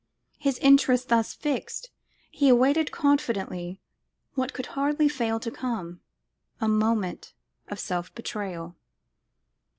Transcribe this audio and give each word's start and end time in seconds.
His 0.39 0.57
interest 0.63 1.09
thus 1.09 1.35
fixed, 1.35 1.91
he 2.31 2.49
awaited 2.49 2.89
confidently 2.91 3.79
what 4.33 4.51
could 4.51 4.65
hardly 4.73 5.07
fail 5.07 5.39
to 5.39 5.51
come, 5.51 6.01
a 6.59 6.67
moment 6.67 7.35
of 7.67 7.79
self 7.79 8.11
betrayal. 8.15 8.75